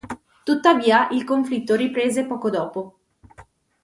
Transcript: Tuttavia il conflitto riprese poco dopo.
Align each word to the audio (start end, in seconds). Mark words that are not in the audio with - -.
Tuttavia 0.45 1.09
il 1.09 1.23
conflitto 1.23 1.75
riprese 1.75 2.25
poco 2.25 2.49
dopo. 2.49 2.99